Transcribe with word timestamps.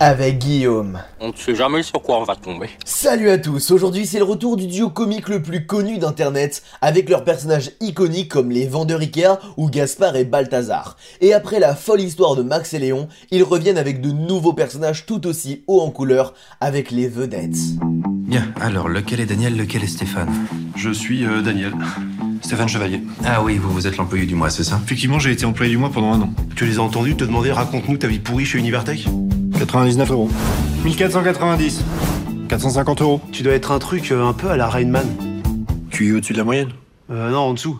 avec 0.00 0.38
Guillaume. 0.38 1.00
On 1.20 1.28
ne 1.28 1.36
sait 1.36 1.54
jamais 1.54 1.82
sur 1.82 2.00
quoi 2.02 2.20
on 2.20 2.24
va 2.24 2.36
tomber. 2.36 2.68
Salut 2.84 3.30
à 3.30 3.38
tous, 3.38 3.70
aujourd'hui 3.70 4.06
c'est 4.06 4.18
le 4.18 4.24
retour 4.24 4.56
du 4.56 4.66
duo 4.66 4.90
comique 4.90 5.28
le 5.28 5.42
plus 5.42 5.66
connu 5.66 5.98
d'internet, 5.98 6.62
avec 6.80 7.08
leurs 7.08 7.24
personnages 7.24 7.72
iconiques 7.80 8.30
comme 8.30 8.50
les 8.50 8.66
vendeurs 8.66 9.00
Ikea 9.00 9.38
ou 9.56 9.68
Gaspard 9.68 10.16
et 10.16 10.24
Balthazar. 10.24 10.96
Et 11.20 11.32
après 11.32 11.58
la 11.58 11.74
folle 11.74 12.00
histoire 12.00 12.36
de 12.36 12.42
Max 12.42 12.74
et 12.74 12.78
Léon, 12.78 13.08
ils 13.30 13.42
reviennent 13.42 13.78
avec 13.78 14.00
de 14.00 14.10
nouveaux 14.10 14.52
personnages 14.52 15.06
tout 15.06 15.26
aussi 15.26 15.64
hauts 15.66 15.80
en 15.80 15.90
couleur, 15.90 16.34
avec 16.60 16.90
les 16.90 17.08
vedettes. 17.08 17.56
Bien, 17.82 18.52
alors 18.60 18.88
lequel 18.88 19.20
est 19.20 19.26
Daniel, 19.26 19.56
lequel 19.56 19.82
est 19.82 19.88
Stéphane? 19.88 20.30
Je 20.76 20.90
suis 20.90 21.24
euh, 21.24 21.40
Daniel. 21.40 21.72
Stéphane 22.42 22.68
Chevalier. 22.68 23.02
Ah 23.24 23.42
oui, 23.42 23.56
vous, 23.56 23.70
vous 23.70 23.86
êtes 23.86 23.96
l'employé 23.96 24.26
du 24.26 24.34
mois, 24.34 24.50
c'est 24.50 24.64
ça? 24.64 24.78
Effectivement, 24.84 25.18
j'ai 25.18 25.32
été 25.32 25.44
employé 25.44 25.72
du 25.72 25.78
mois 25.78 25.90
pendant 25.90 26.12
un 26.12 26.20
an. 26.20 26.30
Tu 26.54 26.66
les 26.66 26.78
as 26.78 26.82
entendus 26.82 27.16
te 27.16 27.24
demander 27.24 27.50
raconte-nous 27.50 27.96
ta 27.96 28.06
vie 28.06 28.20
pourrie 28.20 28.44
chez 28.44 28.58
Univertech? 28.58 29.08
99 29.58 30.10
euros. 30.12 30.28
1490. 30.84 31.84
450 32.48 33.02
euros. 33.02 33.20
Tu 33.32 33.42
dois 33.42 33.54
être 33.54 33.72
un 33.72 33.78
truc 33.78 34.12
euh, 34.12 34.24
un 34.24 34.32
peu 34.32 34.50
à 34.50 34.56
la 34.56 34.68
Rainman. 34.68 35.06
Tu 35.90 36.08
es 36.08 36.12
au-dessus 36.12 36.32
de 36.32 36.38
la 36.38 36.44
moyenne? 36.44 36.70
Euh, 37.10 37.30
non, 37.30 37.40
en 37.40 37.54
dessous. 37.54 37.78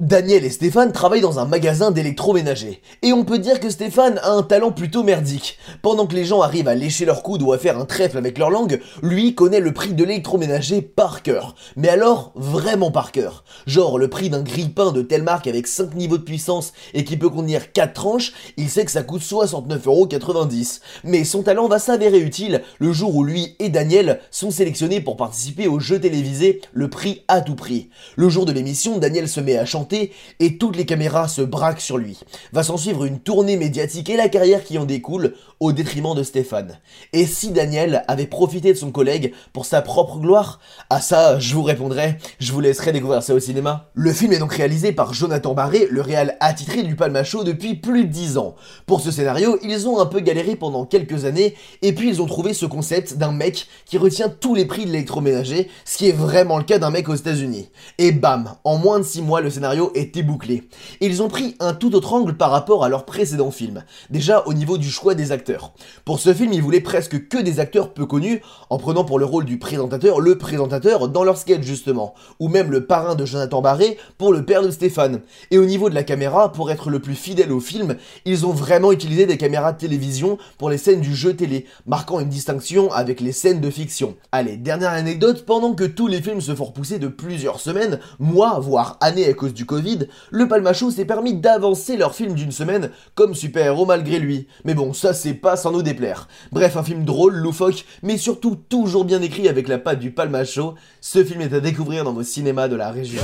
Daniel 0.00 0.44
et 0.44 0.50
Stéphane 0.50 0.90
travaillent 0.90 1.20
dans 1.20 1.38
un 1.38 1.44
magasin 1.44 1.92
d'électroménager. 1.92 2.82
Et 3.02 3.12
on 3.12 3.24
peut 3.24 3.38
dire 3.38 3.60
que 3.60 3.70
Stéphane 3.70 4.18
a 4.24 4.32
un 4.32 4.42
talent 4.42 4.72
plutôt 4.72 5.04
merdique. 5.04 5.56
Pendant 5.82 6.08
que 6.08 6.16
les 6.16 6.24
gens 6.24 6.40
arrivent 6.40 6.66
à 6.66 6.74
lécher 6.74 7.04
leur 7.04 7.22
coude 7.22 7.42
ou 7.42 7.52
à 7.52 7.58
faire 7.58 7.78
un 7.78 7.84
trèfle 7.84 8.18
avec 8.18 8.38
leur 8.38 8.50
langue, 8.50 8.80
lui 9.02 9.36
connaît 9.36 9.60
le 9.60 9.72
prix 9.72 9.94
de 9.94 10.02
l'électroménager 10.02 10.82
par 10.82 11.22
cœur. 11.22 11.54
Mais 11.76 11.88
alors, 11.88 12.32
vraiment 12.34 12.90
par 12.90 13.12
cœur. 13.12 13.44
Genre 13.68 13.98
le 13.98 14.08
prix 14.08 14.30
d'un 14.30 14.42
grille-pain 14.42 14.90
de 14.90 15.02
telle 15.02 15.22
marque 15.22 15.46
avec 15.46 15.68
5 15.68 15.94
niveaux 15.94 16.18
de 16.18 16.24
puissance 16.24 16.72
et 16.92 17.04
qui 17.04 17.16
peut 17.16 17.30
contenir 17.30 17.72
4 17.72 17.92
tranches, 17.92 18.32
il 18.56 18.68
sait 18.68 18.84
que 18.84 18.90
ça 18.90 19.04
coûte 19.04 19.22
69,90€. 19.22 20.80
Mais 21.04 21.22
son 21.22 21.44
talent 21.44 21.68
va 21.68 21.78
s'avérer 21.78 22.18
utile 22.18 22.62
le 22.80 22.92
jour 22.92 23.14
où 23.14 23.22
lui 23.22 23.54
et 23.60 23.68
Daniel 23.68 24.18
sont 24.32 24.50
sélectionnés 24.50 25.00
pour 25.00 25.16
participer 25.16 25.68
au 25.68 25.78
jeu 25.78 26.00
télévisé 26.00 26.62
Le 26.72 26.90
prix 26.90 27.22
à 27.28 27.42
tout 27.42 27.54
prix. 27.54 27.90
Le 28.16 28.28
jour 28.28 28.44
de 28.44 28.50
l'émission, 28.50 28.98
Daniel 28.98 29.28
se 29.36 29.40
met 29.40 29.58
à 29.58 29.66
chanter 29.66 30.12
et 30.40 30.56
toutes 30.56 30.76
les 30.76 30.86
caméras 30.86 31.28
se 31.28 31.42
braquent 31.42 31.80
sur 31.80 31.98
lui. 31.98 32.18
Va 32.52 32.62
s'en 32.62 32.78
suivre 32.78 33.04
une 33.04 33.20
tournée 33.20 33.56
médiatique 33.56 34.08
et 34.08 34.16
la 34.16 34.30
carrière 34.30 34.64
qui 34.64 34.78
en 34.78 34.86
découle 34.86 35.34
au 35.60 35.72
détriment 35.72 36.14
de 36.14 36.22
Stéphane. 36.22 36.78
Et 37.12 37.26
si 37.26 37.50
Daniel 37.50 38.02
avait 38.08 38.26
profité 38.26 38.72
de 38.72 38.78
son 38.78 38.90
collègue 38.90 39.32
pour 39.52 39.66
sa 39.66 39.82
propre 39.82 40.18
gloire 40.18 40.58
À 40.88 41.00
ça, 41.00 41.38
je 41.38 41.54
vous 41.54 41.62
répondrai, 41.62 42.16
je 42.40 42.52
vous 42.52 42.60
laisserai 42.60 42.92
découvrir 42.92 43.22
ça 43.22 43.34
au 43.34 43.40
cinéma. 43.40 43.90
Le 43.94 44.12
film 44.12 44.32
est 44.32 44.38
donc 44.38 44.54
réalisé 44.54 44.92
par 44.92 45.12
Jonathan 45.12 45.52
Barré, 45.52 45.86
le 45.90 46.00
réal 46.00 46.36
attitré 46.40 46.82
du 46.82 46.96
Palma 46.96 47.22
Show 47.22 47.44
depuis 47.44 47.74
plus 47.74 48.04
de 48.04 48.10
10 48.10 48.38
ans. 48.38 48.54
Pour 48.86 49.00
ce 49.02 49.10
scénario, 49.10 49.58
ils 49.62 49.86
ont 49.86 50.00
un 50.00 50.06
peu 50.06 50.20
galéré 50.20 50.56
pendant 50.56 50.86
quelques 50.86 51.26
années 51.26 51.54
et 51.82 51.94
puis 51.94 52.08
ils 52.08 52.22
ont 52.22 52.26
trouvé 52.26 52.54
ce 52.54 52.64
concept 52.64 53.14
d'un 53.14 53.32
mec 53.32 53.66
qui 53.84 53.98
retient 53.98 54.30
tous 54.30 54.54
les 54.54 54.64
prix 54.64 54.86
de 54.86 54.92
l'électroménager, 54.92 55.68
ce 55.84 55.98
qui 55.98 56.08
est 56.08 56.12
vraiment 56.12 56.56
le 56.56 56.64
cas 56.64 56.78
d'un 56.78 56.90
mec 56.90 57.08
aux 57.10 57.14
États-Unis. 57.14 57.68
Et 57.98 58.12
bam, 58.12 58.54
en 58.64 58.78
moins 58.78 58.98
de 58.98 59.04
6 59.04 59.20
mois, 59.20 59.25
le 59.34 59.50
scénario 59.50 59.90
était 59.94 60.22
bouclé. 60.22 60.68
Ils 61.00 61.22
ont 61.22 61.28
pris 61.28 61.56
un 61.60 61.74
tout 61.74 61.94
autre 61.94 62.12
angle 62.12 62.36
par 62.36 62.50
rapport 62.50 62.84
à 62.84 62.88
leur 62.88 63.04
précédent 63.04 63.50
film. 63.50 63.84
Déjà 64.10 64.44
au 64.46 64.54
niveau 64.54 64.78
du 64.78 64.90
choix 64.90 65.14
des 65.14 65.32
acteurs. 65.32 65.72
Pour 66.04 66.20
ce 66.20 66.32
film, 66.32 66.52
ils 66.52 66.62
voulaient 66.62 66.80
presque 66.80 67.28
que 67.28 67.38
des 67.38 67.60
acteurs 67.60 67.92
peu 67.92 68.06
connus, 68.06 68.42
en 68.70 68.78
prenant 68.78 69.04
pour 69.04 69.18
le 69.18 69.24
rôle 69.24 69.44
du 69.44 69.58
présentateur 69.58 70.20
le 70.20 70.38
présentateur 70.38 71.08
dans 71.08 71.24
leur 71.24 71.36
sketch 71.36 71.62
justement, 71.62 72.14
ou 72.40 72.48
même 72.48 72.70
le 72.70 72.86
parrain 72.86 73.14
de 73.14 73.24
Jonathan 73.24 73.60
Barré 73.60 73.98
pour 74.18 74.32
le 74.32 74.44
père 74.44 74.62
de 74.62 74.70
Stéphane. 74.70 75.20
Et 75.50 75.58
au 75.58 75.64
niveau 75.64 75.90
de 75.90 75.94
la 75.94 76.04
caméra, 76.04 76.52
pour 76.52 76.70
être 76.70 76.90
le 76.90 77.00
plus 77.00 77.14
fidèle 77.14 77.52
au 77.52 77.60
film, 77.60 77.96
ils 78.24 78.46
ont 78.46 78.52
vraiment 78.52 78.92
utilisé 78.92 79.26
des 79.26 79.36
caméras 79.36 79.72
de 79.72 79.78
télévision 79.78 80.38
pour 80.58 80.70
les 80.70 80.78
scènes 80.78 81.00
du 81.00 81.14
jeu 81.14 81.34
télé, 81.34 81.66
marquant 81.86 82.20
une 82.20 82.28
distinction 82.28 82.92
avec 82.92 83.20
les 83.20 83.32
scènes 83.32 83.60
de 83.60 83.70
fiction. 83.70 84.14
Allez, 84.32 84.56
dernière 84.56 84.90
anecdote, 84.90 85.44
pendant 85.46 85.74
que 85.74 85.84
tous 85.84 86.06
les 86.06 86.22
films 86.22 86.40
se 86.40 86.54
font 86.54 86.66
repousser 86.66 86.98
de 86.98 87.08
plusieurs 87.08 87.60
semaines, 87.60 87.98
mois, 88.18 88.58
voire 88.60 88.98
années 89.06 89.26
à 89.28 89.32
cause 89.32 89.54
du 89.54 89.64
Covid, 89.64 90.00
le 90.30 90.46
Palma 90.48 90.72
Show 90.72 90.90
s'est 90.90 91.04
permis 91.06 91.34
d'avancer 91.34 91.96
leur 91.96 92.14
film 92.14 92.34
d'une 92.34 92.52
semaine 92.52 92.90
comme 93.14 93.34
super-héros 93.34 93.86
malgré 93.86 94.18
lui. 94.18 94.46
Mais 94.64 94.74
bon, 94.74 94.92
ça 94.92 95.14
c'est 95.14 95.34
pas 95.34 95.56
sans 95.56 95.72
nous 95.72 95.82
déplaire. 95.82 96.28
Bref, 96.52 96.76
un 96.76 96.82
film 96.82 97.04
drôle, 97.04 97.34
loufoque, 97.36 97.86
mais 98.02 98.18
surtout 98.18 98.56
toujours 98.68 99.04
bien 99.04 99.22
écrit 99.22 99.48
avec 99.48 99.68
la 99.68 99.78
patte 99.78 100.00
du 100.00 100.10
Palma 100.10 100.44
Show. 100.44 100.74
Ce 101.00 101.24
film 101.24 101.40
est 101.40 101.54
à 101.54 101.60
découvrir 101.60 102.04
dans 102.04 102.12
vos 102.12 102.22
cinémas 102.22 102.68
de 102.68 102.76
la 102.76 102.90
région. 102.90 103.22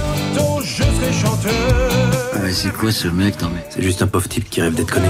Ah 2.34 2.38
mais 2.43 2.53
c'est 2.53 2.72
quoi 2.72 2.91
ce 2.93 3.09
mec? 3.09 3.41
Non 3.43 3.50
mais 3.53 3.64
c'est 3.69 3.82
juste 3.82 4.03
un 4.03 4.06
pauvre 4.06 4.28
type 4.28 4.49
qui 4.49 4.62
rêve 4.62 4.75
d'être 4.75 4.93
connu. 4.93 5.09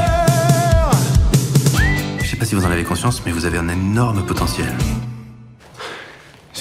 Je 2.21 2.27
sais 2.29 2.37
pas 2.37 2.45
si 2.45 2.55
vous 2.55 2.65
en 2.65 2.71
avez 2.71 2.85
conscience, 2.85 3.23
mais 3.25 3.33
vous 3.33 3.45
avez 3.45 3.59
un 3.59 3.69
énorme 3.69 4.25
potentiel. 4.25 4.75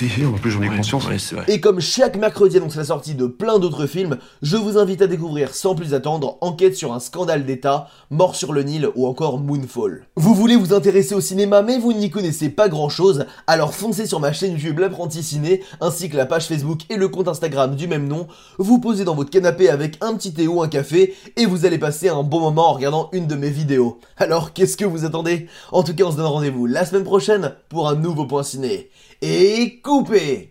Si, 0.01 0.09
si, 0.09 0.25
en 0.25 0.31
plus 0.31 0.49
j'en 0.49 0.63
ai 0.63 0.67
conscience. 0.67 1.07
c'est 1.19 1.35
vrai. 1.35 1.45
Et 1.47 1.59
comme 1.59 1.79
chaque 1.79 2.17
mercredi 2.17 2.57
annonce 2.57 2.75
la 2.75 2.85
sortie 2.85 3.13
de 3.13 3.27
plein 3.27 3.59
d'autres 3.59 3.85
films, 3.85 4.17
je 4.41 4.57
vous 4.57 4.79
invite 4.79 5.03
à 5.03 5.05
découvrir 5.05 5.53
sans 5.53 5.75
plus 5.75 5.93
attendre 5.93 6.39
Enquête 6.41 6.75
sur 6.75 6.91
un 6.91 6.99
scandale 6.99 7.45
d'État, 7.45 7.87
Mort 8.09 8.35
sur 8.35 8.51
le 8.51 8.63
Nil 8.63 8.89
ou 8.95 9.05
encore 9.05 9.37
Moonfall. 9.37 10.07
Vous 10.15 10.33
voulez 10.33 10.55
vous 10.55 10.73
intéresser 10.73 11.13
au 11.13 11.21
cinéma 11.21 11.61
mais 11.61 11.77
vous 11.77 11.93
n'y 11.93 12.09
connaissez 12.09 12.49
pas 12.49 12.67
grand 12.67 12.89
chose, 12.89 13.27
alors 13.45 13.75
foncez 13.75 14.07
sur 14.07 14.19
ma 14.19 14.33
chaîne 14.33 14.53
YouTube 14.53 14.79
L'Apprenti 14.79 15.21
Ciné, 15.21 15.61
ainsi 15.81 16.09
que 16.09 16.17
la 16.17 16.25
page 16.25 16.47
Facebook 16.47 16.79
et 16.89 16.95
le 16.95 17.07
compte 17.07 17.27
Instagram 17.27 17.75
du 17.75 17.87
même 17.87 18.07
nom, 18.07 18.25
vous 18.57 18.79
posez 18.79 19.03
dans 19.03 19.13
votre 19.13 19.29
canapé 19.29 19.69
avec 19.69 19.99
un 20.01 20.15
petit 20.15 20.33
thé 20.33 20.47
ou 20.47 20.63
un 20.63 20.67
café 20.67 21.13
et 21.37 21.45
vous 21.45 21.67
allez 21.67 21.77
passer 21.77 22.09
un 22.09 22.23
bon 22.23 22.39
moment 22.39 22.69
en 22.69 22.73
regardant 22.73 23.09
une 23.11 23.27
de 23.27 23.35
mes 23.35 23.51
vidéos. 23.51 23.99
Alors 24.17 24.53
qu'est-ce 24.53 24.77
que 24.77 24.85
vous 24.85 25.05
attendez? 25.05 25.45
En 25.71 25.83
tout 25.83 25.93
cas 25.93 26.05
on 26.05 26.11
se 26.11 26.17
donne 26.17 26.25
rendez-vous 26.25 26.65
la 26.65 26.87
semaine 26.87 27.03
prochaine 27.03 27.53
pour 27.69 27.87
un 27.87 27.93
nouveau 27.93 28.25
point 28.25 28.41
ciné. 28.41 28.89
Et 29.23 29.81
Desculpe! 29.91 30.50